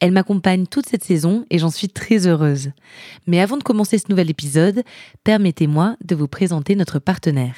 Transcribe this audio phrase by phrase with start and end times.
[0.00, 2.70] Elle m'accompagne toute cette saison et j'en suis très heureuse.
[3.26, 4.82] Mais avant de commencer ce nouvel épisode,
[5.24, 7.56] permettez-moi de vous présenter notre partenaire.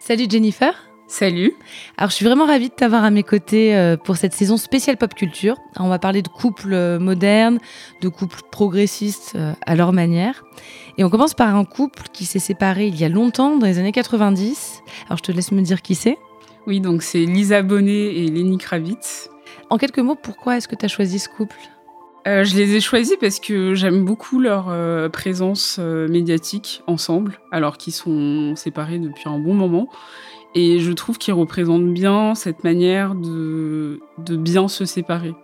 [0.00, 0.72] Salut Jennifer
[1.08, 1.54] Salut.
[1.96, 4.96] Alors, je suis vraiment ravie de t'avoir à mes côtés euh, pour cette saison spéciale
[4.96, 5.56] pop culture.
[5.78, 7.60] On va parler de couples euh, modernes,
[8.00, 10.44] de couples progressistes euh, à leur manière.
[10.98, 13.78] Et on commence par un couple qui s'est séparé il y a longtemps, dans les
[13.78, 14.82] années 90.
[15.06, 16.18] Alors, je te laisse me dire qui c'est.
[16.66, 19.30] Oui, donc c'est Lisa Bonnet et Lenny Kravitz.
[19.70, 21.56] En quelques mots, pourquoi est-ce que tu as choisi ce couple?
[22.24, 24.74] Je les ai choisis parce que j'aime beaucoup leur
[25.12, 29.88] présence médiatique ensemble, alors qu'ils sont séparés depuis un bon moment.
[30.56, 35.34] Et je trouve qu'il représente bien cette manière de, bien se séparer.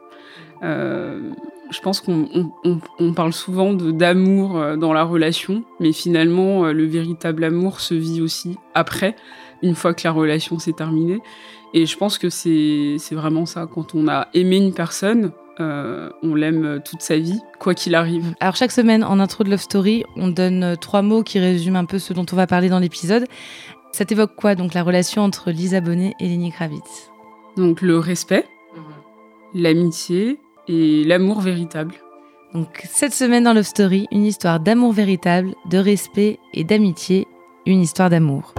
[0.63, 1.31] Euh,
[1.71, 2.51] je pense qu'on
[2.99, 7.93] on, parle souvent d'amour euh, dans la relation, mais finalement, euh, le véritable amour se
[7.93, 9.15] vit aussi après,
[9.63, 11.21] une fois que la relation s'est terminée.
[11.75, 13.67] Et je pense que c'est vraiment ça.
[13.67, 18.35] Quand on a aimé une personne, on l'aime toute sa vie, quoi qu'il arrive.
[18.41, 21.85] Alors chaque semaine, en intro de Love Story, on donne trois mots qui résument un
[21.85, 23.27] peu ce dont on va parler dans l'épisode.
[23.93, 27.11] Ça t'évoque quoi, donc, la relation entre Lisa Bonet et Lenny Kravitz?
[27.57, 29.63] Donc, le respect, mhm.
[29.63, 31.95] l'amitié et l'amour véritable.
[32.55, 37.27] Donc, cette semaine dans Love Story, une histoire d'amour véritable, de respect et d'amitié,
[37.67, 38.55] une histoire d'amour.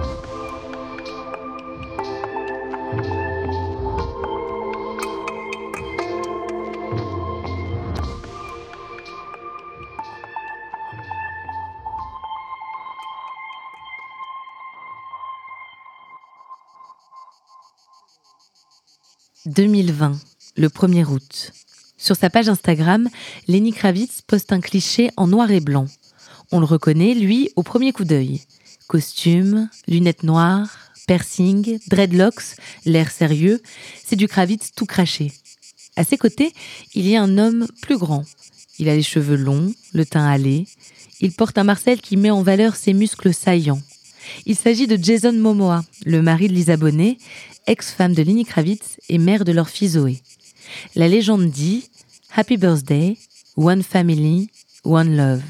[19.46, 20.18] 2020,
[20.56, 21.52] le 1er août.
[21.98, 23.08] Sur sa page Instagram,
[23.46, 25.86] Lenny Kravitz poste un cliché en noir et blanc.
[26.50, 28.40] On le reconnaît, lui, au premier coup d'œil.
[28.86, 30.70] Costume, lunettes noires,
[31.06, 32.56] piercing, dreadlocks,
[32.86, 33.60] l'air sérieux,
[34.02, 35.30] c'est du Kravitz tout craché.
[35.96, 36.54] À ses côtés,
[36.94, 38.24] il y a un homme plus grand.
[38.78, 40.66] Il a les cheveux longs, le teint hâlé.
[41.20, 43.82] Il porte un Marcel qui met en valeur ses muscles saillants.
[44.46, 47.18] Il s'agit de Jason Momoa, le mari de Lisa Bonet,
[47.66, 50.20] ex-femme de Lenny Kravitz et mère de leur fille Zoé.
[50.94, 51.88] La légende dit
[52.34, 53.16] Happy Birthday,
[53.56, 54.50] One Family,
[54.84, 55.42] One Love.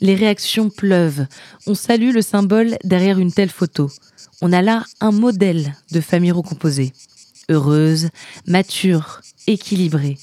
[0.00, 1.26] Les réactions pleuvent.
[1.66, 3.90] On salue le symbole derrière une telle photo.
[4.42, 6.92] On a là un modèle de famille recomposée.
[7.48, 8.08] Heureuse,
[8.46, 10.18] mature, équilibrée.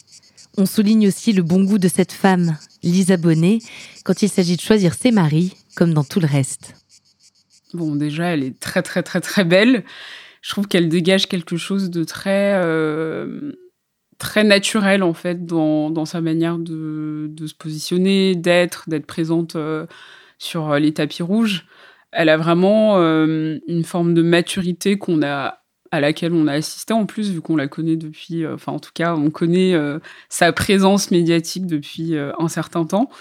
[0.57, 3.59] On souligne aussi le bon goût de cette femme, Lisa Bonnet,
[4.03, 6.75] quand il s'agit de choisir ses maris, comme dans tout le reste.
[7.73, 9.83] Bon, déjà, elle est très, très, très, très belle
[10.43, 13.53] je trouve qu'elle dégage quelque chose de très euh,
[14.19, 19.55] très naturel en fait dans, dans sa manière de, de se positionner, d'être, d'être présente
[19.55, 19.87] euh,
[20.37, 21.65] sur les tapis rouges.
[22.11, 25.61] Elle a vraiment euh, une forme de maturité qu'on a
[25.91, 28.91] à laquelle on a assisté en plus vu qu'on la connaît depuis enfin en tout
[28.95, 29.75] cas on connaît
[30.27, 33.11] sa présence médiatique depuis un certain temps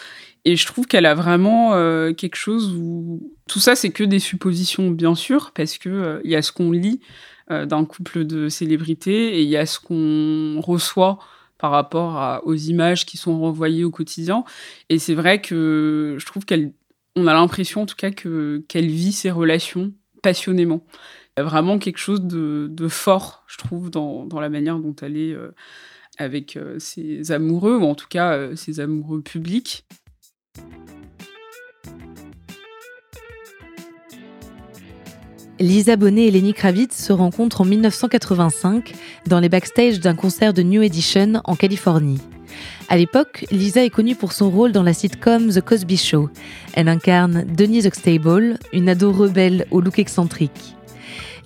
[0.45, 4.19] et je trouve qu'elle a vraiment euh, quelque chose où tout ça, c'est que des
[4.19, 7.01] suppositions, bien sûr, parce que euh, il y a ce qu'on lit
[7.51, 11.19] euh, d'un couple de célébrités et il y a ce qu'on reçoit
[11.59, 14.45] par rapport aux images qui sont renvoyées au quotidien.
[14.89, 16.73] Et c'est vrai que je trouve qu'elle,
[17.15, 19.93] on a l'impression en tout cas que qu'elle vit ses relations
[20.23, 20.85] passionnément.
[21.37, 24.81] Il y a vraiment quelque chose de, de fort, je trouve, dans, dans, la manière
[24.81, 25.37] dont elle est
[26.19, 29.87] avec ses amoureux, ou en tout cas ses amoureux publics.
[35.63, 38.95] Lisa Bonet et Lenny Kravitz se rencontrent en 1985
[39.29, 42.21] dans les backstage d'un concert de New Edition en Californie.
[42.89, 46.31] À l'époque, Lisa est connue pour son rôle dans la sitcom The Cosby Show.
[46.75, 50.75] Elle incarne Denise Huxtable, une ado rebelle au look excentrique.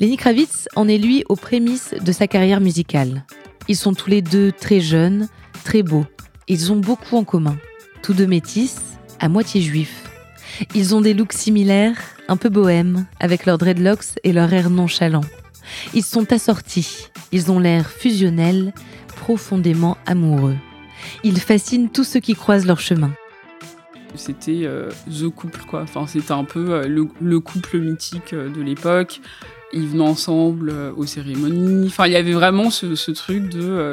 [0.01, 3.27] Lenny Kravitz en est lui aux prémices de sa carrière musicale.
[3.69, 5.29] Ils sont tous les deux très jeunes,
[5.63, 6.07] très beaux.
[6.49, 7.59] Ils ont beaucoup en commun.
[8.03, 10.05] Tous deux métis, à moitié juifs.
[10.75, 11.99] Ils ont des looks similaires,
[12.29, 15.25] un peu bohèmes, avec leurs dreadlocks et leur air nonchalant.
[15.95, 18.73] Ils sont assortis, ils ont l'air fusionnels,
[19.09, 20.57] profondément amoureux.
[21.25, 23.13] Ils fascinent tous ceux qui croisent leur chemin.
[24.15, 25.83] C'était euh, The Couple, quoi.
[25.83, 29.21] Enfin, c'était un peu euh, le, couple mythique euh, de l'époque.
[29.77, 31.87] Ils venaient ensemble aux cérémonies.
[31.87, 33.93] Enfin, il y avait vraiment ce, truc de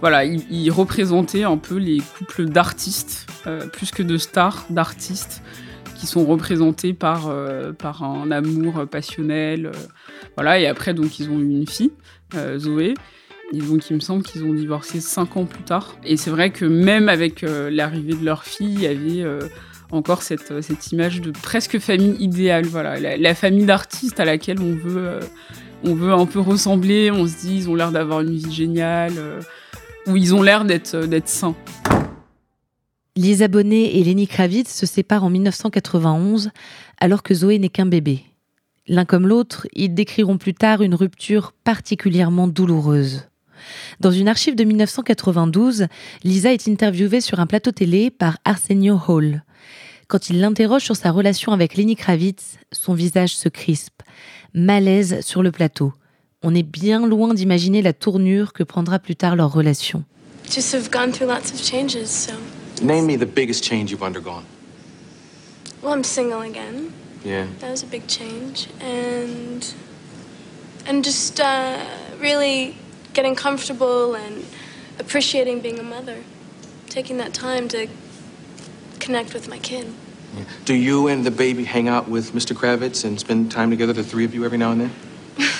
[0.00, 3.26] voilà, ils, représentaient un peu les couples d'artistes,
[3.72, 5.42] plus que de stars, d'artistes,
[5.96, 7.34] qui sont représentés par,
[7.78, 9.72] par un amour passionnel.
[10.36, 11.92] voilà, et après, donc, ils ont eu une fille,
[12.58, 12.94] Zoé.
[13.52, 15.96] Et donc, il me semble qu'ils ont divorcé cinq ans plus tard.
[16.04, 19.24] Et c'est vrai que même avec l'arrivée de leur fille, il y avait
[19.94, 22.66] encore cette, cette, image de presque famille idéale.
[22.66, 25.20] Voilà, la, famille d'artistes à laquelle on veut,
[25.84, 27.10] on veut un peu ressembler.
[27.10, 29.14] On se dit, ils ont l'air d'avoir une vie géniale,
[30.06, 31.54] ou ils ont l'air d'être sains.
[33.16, 36.50] Lisa Bonnet et Lenny Kravitz se séparent en 1991
[37.00, 38.24] alors que Zoé n'est qu'un bébé.
[38.88, 43.28] L'un comme l'autre, ils décriront plus tard une rupture particulièrement douloureuse.
[44.00, 45.86] Dans une archive de 1992,
[46.24, 49.44] Lisa est interviewée sur un plateau télé par Arsenio Hall.
[50.06, 54.02] Quand il l'interroge sur sa relation avec Lenny Kravitz, son visage se crispe.
[54.52, 55.92] Malaise sur le plateau.
[56.42, 60.04] On est bien loin d'imaginer la tournure que prendra plus tard leur relation.
[62.82, 64.42] Name me the biggest change you've undergone.
[65.82, 66.92] Well, I'm single again.
[67.24, 67.46] Yeah.
[67.60, 68.68] That was a big change.
[68.80, 69.64] And
[70.86, 71.78] and just uh,
[72.20, 72.74] really
[73.12, 74.44] getting comfortable and
[74.98, 76.16] appreciating being a mother.
[76.88, 77.86] Taking that time to
[79.04, 79.86] connect with my kid.
[80.36, 80.44] Yeah.
[80.64, 82.54] Do you and the baby hang out with Mr.
[82.56, 84.90] Kravitz and spend time together, the three of you, every now and then?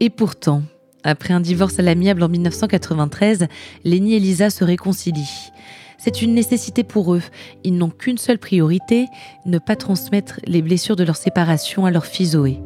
[0.00, 0.62] Et pourtant,
[1.02, 3.48] après un divorce à l'amiable en 1993,
[3.84, 5.50] Lenny et Lisa se réconcilient.
[5.98, 7.22] C'est une nécessité pour eux.
[7.64, 9.06] Ils n'ont qu'une seule priorité,
[9.46, 12.60] ne pas transmettre les blessures de leur séparation à leur fille Zoé.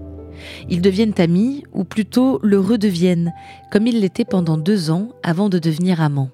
[0.68, 3.32] Ils deviennent amis, ou plutôt le redeviennent,
[3.70, 6.30] comme ils l'étaient pendant deux ans avant de devenir amants.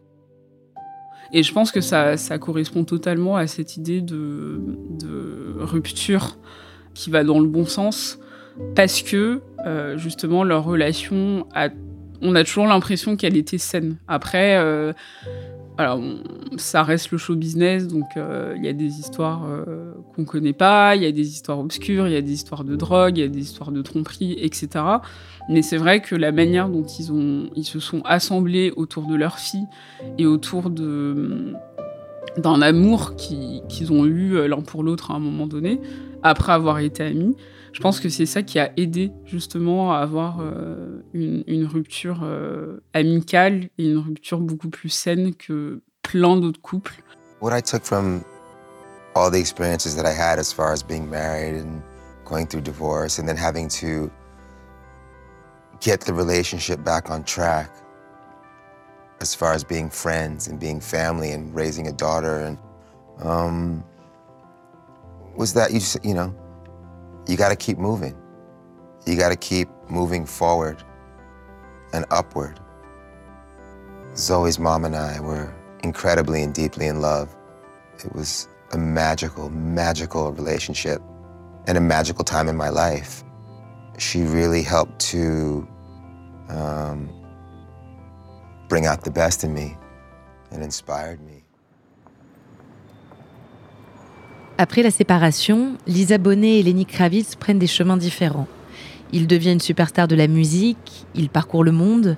[1.33, 4.61] Et je pense que ça, correspond totalement à cette idée de,
[4.99, 6.39] de rupture
[6.95, 8.19] qui va dans le bon sens
[8.75, 11.47] parce que euh, justement leur relation
[12.21, 13.97] on a toujours l'impression qu'elle était saine.
[14.09, 14.93] Après, euh,
[16.57, 19.43] ça reste le show business, donc euh, il y a des histoires
[20.15, 22.75] qu'on connaît pas, il y a des histoires obscures, il y a des histoires de
[22.77, 24.85] drogue, il y a des histoires de tromperie, etc.
[25.49, 29.15] Mais c'est vrai que la manière dont ils, ont, ils se sont assemblés autour de
[29.15, 29.67] leur fille
[30.19, 31.55] et autour de
[32.37, 35.81] d'un amour qu'ils ont eu l'un pour l'autre à un moment donné,
[36.23, 37.35] après avoir été amis,
[37.73, 42.83] je pense que c'est ça qui a aidé justement à avoir euh, une, rupture euh,
[42.95, 46.95] amicale et une rupture beaucoup plus saine que plein d'autres couples.
[47.41, 48.23] What I took from
[49.15, 51.83] all the experiences that I had as far as being married and
[52.25, 54.11] going through divorce and then having to
[55.81, 57.71] get the relationship back on track
[59.21, 62.59] as far as being friends and being family and raising a daughter and
[63.21, 63.85] um,
[65.37, 66.35] was that you you know
[67.29, 68.17] you got to keep moving.
[69.07, 70.83] You got to keep moving forward
[71.93, 72.59] and upward.
[74.17, 75.55] Zoe's mom and I were
[75.85, 77.35] incredibly and deeply in love.
[78.05, 81.01] It was a magical, magical relationship
[81.67, 83.23] and a magical time in my life.
[83.99, 85.69] She really helped to
[86.49, 87.11] um,
[88.69, 89.77] bring out the best in me
[90.51, 91.38] and inspired me.
[94.61, 98.49] Après la séparation, Lisa Bonet et Lenny Kravitz prennent des chemins différents.
[99.13, 102.17] Il devient une superstar de la musique, il parcourt le monde.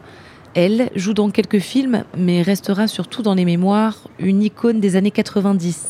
[0.54, 5.10] Elle joue dans quelques films, mais restera surtout dans les mémoires une icône des années
[5.10, 5.86] 90.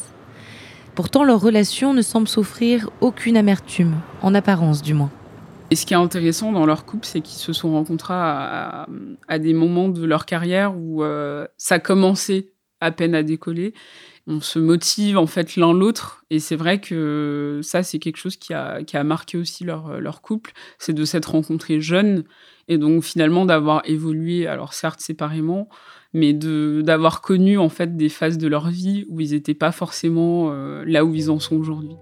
[0.97, 5.12] Pourtant, leur relation ne semble souffrir aucune amertume, en apparence du moins.
[5.71, 8.88] Et ce qui est intéressant dans leur couple, c'est qu'ils se sont rencontrés à,
[9.38, 12.49] des moments de leur carrière où euh, ça commençait
[12.80, 13.73] à peine à décoller
[14.31, 16.25] on se motive en fait l'un l'autre.
[16.31, 20.01] Et c'est vrai que ça, c'est quelque chose qui a, qui a marqué aussi leur,
[20.01, 22.25] leur couple, c'est de s'être rencontrés jeunes
[22.69, 25.69] et donc finalement d'avoir évolué, alors certes séparément,
[26.15, 30.51] mais d'avoir connu en fait des phases de leur vie où ils n'étaient pas forcément
[30.53, 31.97] euh, là où ils en sont aujourd'hui.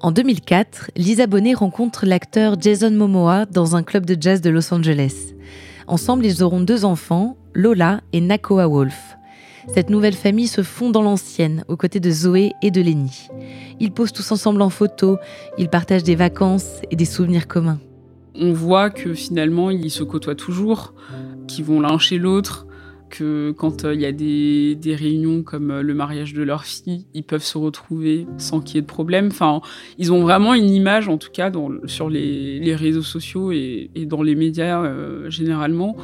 [0.00, 4.72] En 2004, Lisa Bonet rencontre l'acteur Jason Momoa dans un club de jazz de Los
[4.72, 5.34] Angeles.
[5.86, 9.17] Ensemble, ils auront deux enfants, Lola et Nakoa Wolf.
[9.74, 13.28] Cette nouvelle famille se fond dans l'ancienne, aux côtés de Zoé et de Lenny.
[13.80, 15.18] Ils posent tous ensemble en photo,
[15.58, 17.78] ils partagent des vacances et des souvenirs communs.
[18.34, 20.94] On voit que finalement, ils se côtoient toujours,
[21.46, 22.66] qu'ils vont l'un chez l'autre,
[23.08, 27.06] que quand euh, il y a des, réunions comme euh, le mariage de leur fille,
[27.14, 29.28] ils peuvent se retrouver sans qu'il y ait de problème.
[29.28, 29.60] Enfin,
[29.98, 31.50] ils ont vraiment une image, en tout cas
[31.86, 35.96] sur les, réseaux sociaux et, dans les médias euh, généralement,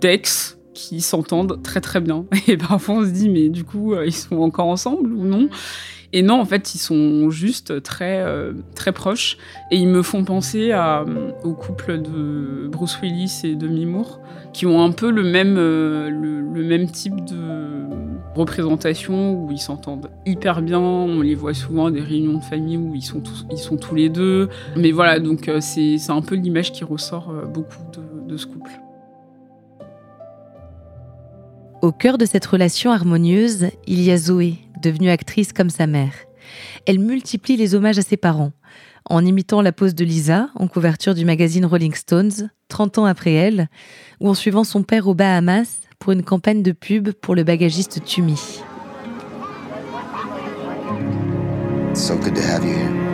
[0.00, 2.24] d'ex qui s'entendent très très bien.
[2.48, 5.48] Et parfois on se dit mais du coup ils sont encore ensemble ou non?
[6.14, 9.38] Et non, en fait, ils sont juste très, euh, très proches.
[9.70, 14.20] Et ils me font penser à, euh, au couple de Bruce Willis et Demi Moore,
[14.52, 17.86] qui ont un peu le même, euh, le, même type de
[18.34, 20.80] représentation, où ils s'entendent hyper bien.
[20.80, 23.78] On les voit souvent à des réunions de famille où ils sont tous, ils sont
[23.78, 24.50] tous les deux.
[24.76, 28.70] Mais voilà, donc c'est un peu l'image qui ressort beaucoup de, de ce couple.
[31.82, 36.12] Au cœur de cette relation harmonieuse, il y a Zoé, devenue actrice comme sa mère.
[36.86, 38.52] Elle multiplie les hommages à ses parents,
[39.10, 43.32] en imitant la pose de Lisa en couverture du magazine Rolling Stones, 30 ans après
[43.32, 43.68] elle,
[44.20, 48.04] ou en suivant son père aux Bahamas pour une campagne de pub pour le bagagiste
[48.04, 48.62] Tumi.
[51.94, 53.12] So good to have you here.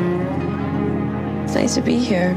[1.55, 2.37] nice to be here.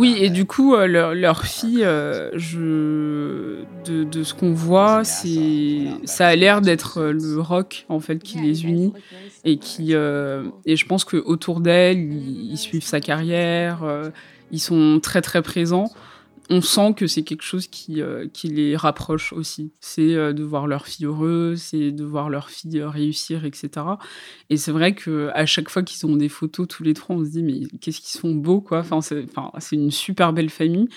[0.00, 6.28] Oui, et du coup, euh, leur, fille, euh, je, de, ce qu'on voit, c'est, ça.
[6.28, 8.94] a l'air d'être euh, le rock en fait qui les unit
[9.44, 13.80] et qui, et je pense que autour d'elle, ils, suivent sa carrière,
[14.50, 15.90] ils sont très très présents
[16.52, 19.72] on sent que c'est quelque chose qui, euh, les rapproche aussi.
[19.80, 23.70] C'est euh, de voir leur fille heureuse, c'est de voir leur fille euh, réussir, etc.
[24.50, 27.24] Et c'est vrai que à chaque fois qu'ils ont des photos tous les trois, on
[27.24, 28.80] se dit mais qu'est-ce qu'ils sont beaux quoi.
[28.80, 30.88] Enfin, c'est une super belle famille.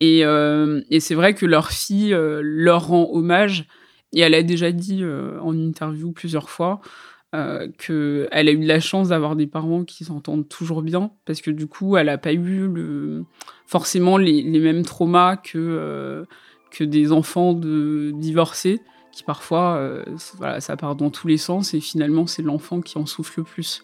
[0.00, 0.20] Et
[1.00, 3.66] c'est vrai que leur fille leur rend hommage.
[4.12, 6.80] Et elle a déjà dit en interview plusieurs fois
[7.34, 11.40] euh, qu'elle a eu de la chance d'avoir des parents qui s'entendent toujours bien, parce
[11.40, 13.24] que du coup, elle n'a pas eu le,
[13.66, 16.24] forcément les, mêmes traumas que, euh,
[16.70, 20.04] que des enfants de divorcés, qui parfois, euh,
[20.36, 23.42] voilà, ça part dans tous les sens, et finalement, c'est l'enfant qui en souffre le
[23.42, 23.82] plus.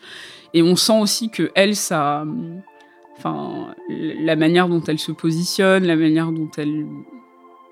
[0.54, 2.25] Et on sent aussi que elle, ça,
[3.19, 6.87] enfin, la manière dont elle se positionne, la manière dont elle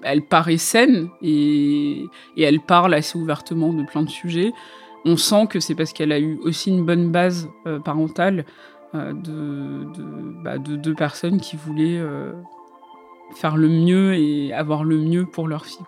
[0.02, 2.04] elle paraît saine et,
[2.36, 4.52] et elle parle assez ouvertement de plein de sujets
[5.08, 8.44] on sent que c'est parce qu'elle a eu aussi une bonne base euh, parentale
[8.94, 9.12] euh,
[10.42, 12.32] bah, de, deux personnes qui voulaient euh,
[13.34, 15.86] faire le mieux et avoir le mieux pour leur fille.